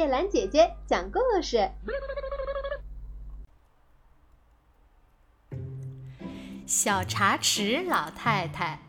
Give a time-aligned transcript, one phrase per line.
[0.00, 1.70] 叶兰姐姐讲故事。
[6.66, 8.80] 小茶池老太太，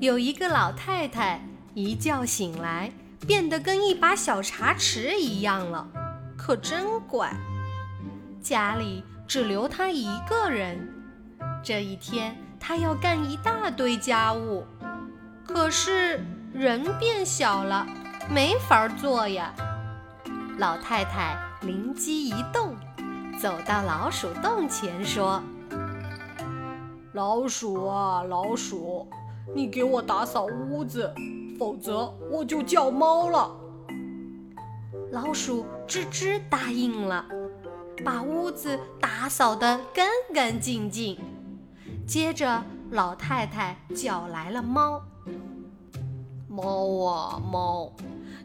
[0.00, 2.90] 有一个老太太一觉醒来，
[3.26, 5.86] 变得跟一把小茶池一样了，
[6.34, 7.30] 可真怪。
[8.40, 10.78] 家里只留她一个人，
[11.62, 14.64] 这一天她要干一大堆家务，
[15.44, 17.86] 可是人变小了，
[18.32, 19.52] 没法做呀。
[20.56, 22.74] 老太太灵机一动，
[23.38, 25.42] 走到老鼠洞前说。
[27.12, 29.06] 老鼠啊，老鼠，
[29.54, 31.12] 你给我打扫屋子，
[31.58, 33.54] 否则我就叫猫了。
[35.10, 37.26] 老鼠吱吱答应了，
[38.02, 41.18] 把屋子打扫得干干净净。
[42.06, 45.02] 接着，老太太叫来了猫。
[46.48, 47.90] 猫啊猫，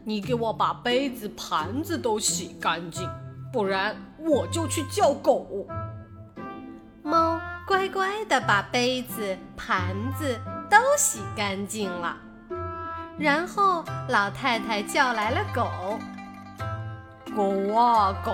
[0.08, 3.06] 你给我把杯子、盘子都洗干净，
[3.52, 5.66] 不然我就去叫狗。
[7.02, 7.38] 猫。
[7.66, 12.16] 乖乖的把杯子、盘子都洗干净了，
[13.18, 15.68] 然后老太太叫来了狗。
[17.36, 18.32] 狗啊狗，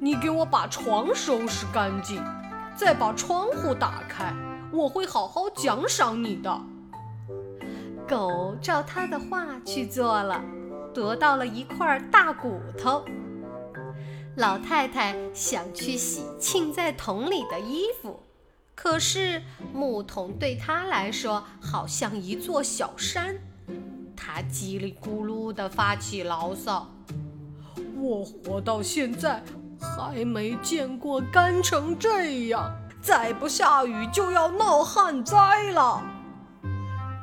[0.00, 2.24] 你给我把床收拾干净，
[2.74, 4.32] 再把窗户打开，
[4.72, 6.58] 我会好好奖赏你的。
[8.08, 10.42] 狗照他的话去做了，
[10.94, 13.04] 得到了一块大骨头。
[14.36, 18.22] 老太太想去洗浸在桶里的衣服。
[18.74, 19.42] 可是
[19.74, 23.36] 木桶对她来说好像一座小山，
[24.16, 26.88] 她叽里咕噜地发起牢骚
[27.98, 29.42] ：“我活到现在
[29.80, 36.00] 还没见过干成这样，再不下雨就要闹旱灾了。”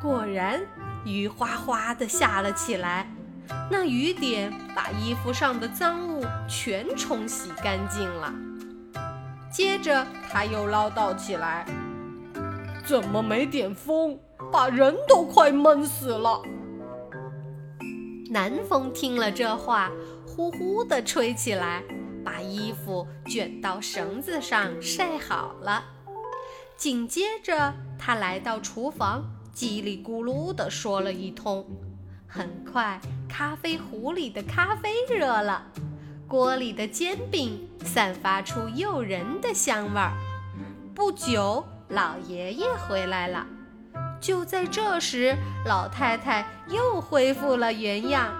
[0.04, 0.62] 果然，
[1.06, 3.10] 雨哗哗地下了起来，
[3.70, 8.34] 那雨点把衣服上的脏物全冲洗干净了。
[9.52, 11.66] 接着他又唠叨起来
[12.86, 14.20] ：“怎么没点风，
[14.52, 16.42] 把人都快闷死了？”
[18.30, 19.90] 南风听了这话，
[20.28, 21.84] 呼呼地吹起来，
[22.24, 25.84] 把衣服卷到绳子上晒好了。
[26.76, 29.24] 紧接着他来到厨房，
[29.56, 31.66] 叽里咕噜地说了一通。
[32.28, 33.00] 很快，
[33.38, 35.62] 咖啡壶里的咖啡热了。
[36.26, 40.14] 锅里的煎饼散发出诱人的香味儿。
[40.96, 43.46] 不久，老爷爷回来了。
[44.22, 45.36] 就在这时，
[45.66, 48.34] 老太太又恢复了原样。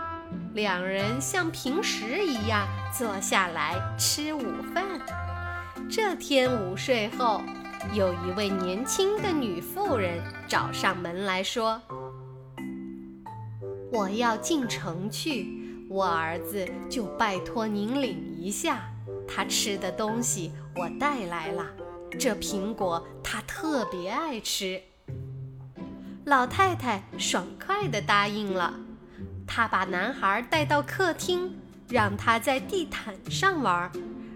[0.54, 2.66] 两人像平时一样
[2.98, 4.86] 坐下来吃午饭。
[5.92, 7.42] 这天午睡后，
[7.92, 11.82] 有一位年轻的女妇人找上门来说
[13.96, 18.92] ：“我要进城去。”我儿子就拜托您领一下，
[19.28, 21.66] 他吃的东西我带来了。
[22.20, 24.82] 这苹果他特别爱吃。
[26.26, 28.74] 老太太爽快地答应了。
[29.48, 31.56] 她把男孩带到客厅，
[31.88, 33.92] 让他在地毯上玩，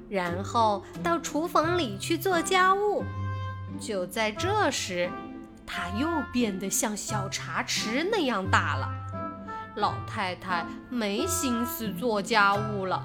[0.08, 3.04] 然后到厨房里去做家务。
[3.80, 5.10] 就在这时，
[5.66, 8.88] 他又变得像小茶池那样大了。
[9.80, 13.02] 老太太没心思做家务了，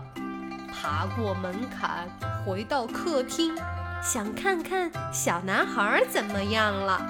[0.72, 2.08] 爬过门槛，
[2.44, 3.56] 回到客厅，
[4.02, 7.00] 想看看小男孩怎么样了。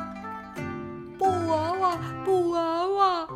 [1.18, 3.28] 布娃娃，布娃娃！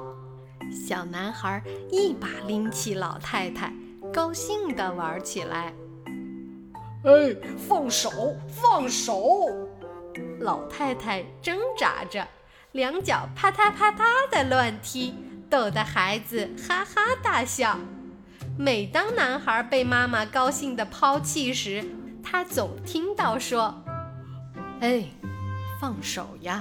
[0.70, 3.72] 小男孩一把拎起老太太，
[4.12, 5.72] 高兴地玩起来。
[7.04, 9.48] 哎，放手，放手！
[10.40, 12.28] 老太太挣扎着，
[12.72, 15.14] 两脚啪嗒啪嗒地乱踢。
[15.50, 17.78] 逗得孩子哈哈大笑。
[18.58, 21.84] 每当男孩被妈妈高兴地抛弃时，
[22.22, 23.82] 他总听到说
[24.80, 25.04] ：“哎，
[25.80, 26.60] 放手呀！”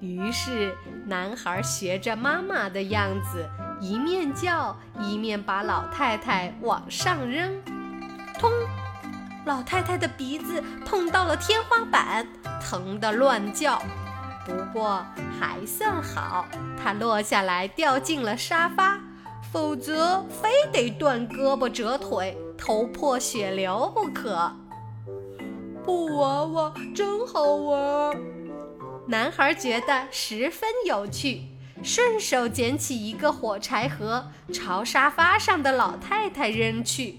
[0.00, 0.74] 于是
[1.06, 3.46] 男孩学着妈妈的样子，
[3.80, 7.60] 一面叫，一面把老太太往上扔。
[8.38, 8.50] 通，
[9.44, 12.26] 老太太的鼻子碰到了天花板，
[12.62, 13.82] 疼得乱叫。
[14.46, 15.04] 不过
[15.40, 16.46] 还算好，
[16.76, 19.00] 它落下来掉进了沙发，
[19.50, 24.54] 否则非得断胳膊折腿、头破血流不可。
[25.82, 28.14] 布娃娃真好玩，
[29.08, 31.44] 男孩觉得十分有趣，
[31.82, 37.18] 顺手捡起一个火柴盒，朝沙发上的老太太扔去。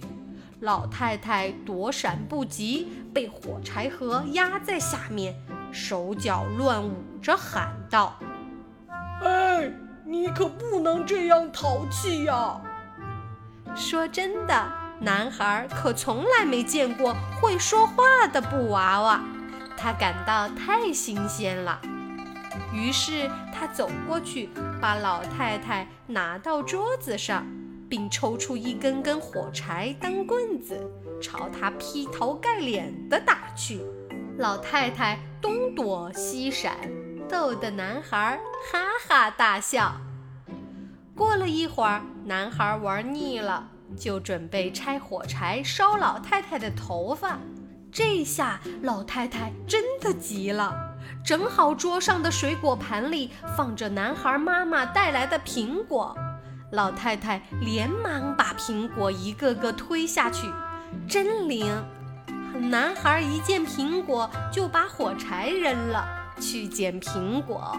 [0.60, 5.34] 老太太躲闪不及，被火柴盒压在下面。
[5.72, 8.18] 手脚乱舞着喊道
[9.24, 9.72] ：“哎，
[10.06, 12.60] 你可不能这样淘气呀！”
[13.76, 19.22] 说真的，男孩可从来没见过会说话的布娃娃，
[19.78, 21.80] 他感到太新鲜了。
[22.74, 24.50] 于是他走过去，
[24.82, 27.46] 把老太太拿到桌子上，
[27.90, 30.78] 并抽出一根根火柴当棍子，
[31.22, 33.82] 朝他劈头盖脸的打去。
[34.38, 36.78] 老太太东躲西闪，
[37.28, 38.40] 逗得男孩
[38.72, 39.94] 哈哈大笑。
[41.16, 43.68] 过了一会儿，男孩玩腻了，
[43.98, 47.40] 就准备拆火柴烧老太太的头发。
[47.92, 50.96] 这下老太太真的急了，
[51.26, 56.16] 正好桌上的水果盘里放着男孩妈妈带来的苹果，
[56.72, 60.48] 老太太连忙把苹果一个个推下去，
[61.10, 61.66] 真灵！
[62.60, 66.06] 男孩一见苹果就把火柴扔了，
[66.40, 67.76] 去捡苹果，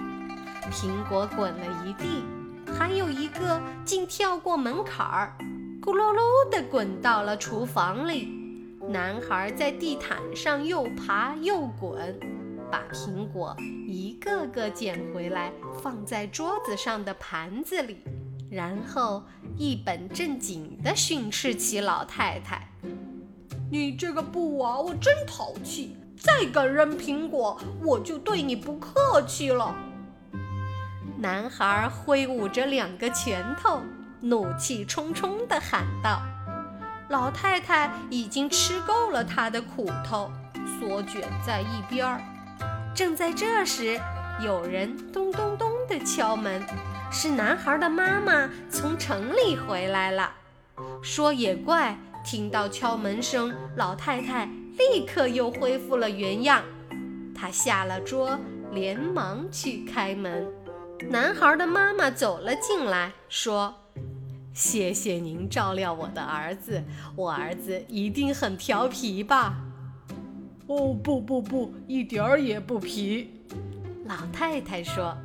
[0.70, 2.24] 苹果滚了一地，
[2.72, 5.36] 还有一个竟跳过门槛儿，
[5.80, 8.40] 咕噜噜地滚到了厨房里。
[8.88, 12.18] 男孩在地毯上又爬又滚，
[12.70, 15.52] 把苹果一个个捡回来，
[15.82, 17.98] 放在桌子上的盘子里，
[18.50, 19.22] 然后
[19.56, 22.68] 一本正经地训斥起老太太
[23.72, 25.96] ：“你这个布娃娃真淘气！
[26.14, 29.74] 再敢扔苹果，我就对你不客气了。”
[31.16, 33.80] 男孩挥舞着两个拳头，
[34.20, 36.20] 怒气冲冲地喊道。
[37.08, 40.30] 老太太已经吃够了他的苦头，
[40.78, 42.20] 缩卷在一边儿。
[42.94, 43.98] 正在这时，
[44.44, 46.62] 有人咚咚咚地敲门，
[47.10, 50.30] 是男孩的妈妈从城里回来了。
[51.02, 54.48] 说也怪，听到敲门声，老太太
[54.78, 56.62] 立刻又恢复了原样。
[57.34, 58.38] 她下了桌，
[58.72, 60.46] 连忙去开门。
[61.10, 63.74] 男孩的妈妈走了进来，说。
[64.54, 66.84] 谢谢您照料我的儿子，
[67.16, 69.56] 我儿子一定很调皮吧？
[70.66, 73.42] 哦，不不不，一点儿也不皮。
[74.04, 75.16] 老太太说：“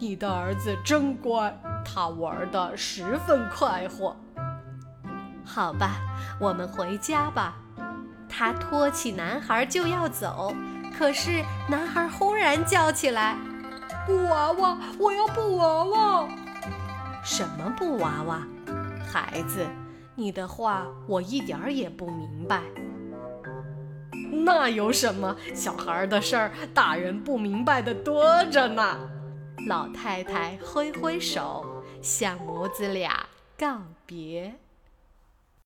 [0.00, 4.16] 你的儿子真乖，他玩的十分快活。”
[5.44, 6.00] 好吧，
[6.38, 7.56] 我们回家吧。
[8.28, 10.54] 他托起男孩就要走，
[10.98, 13.36] 可是男孩忽然叫起来
[14.06, 16.28] ：“布娃娃，我要布娃娃！”
[17.24, 18.42] 什么布娃娃？
[19.10, 19.64] 孩子，
[20.14, 22.60] 你的话我一点儿也不明白。
[24.44, 25.34] 那有什么？
[25.54, 28.98] 小孩的事儿，大人不明白的多着呢。
[29.68, 33.24] 老太太挥挥手，向母子俩
[33.56, 34.54] 告别。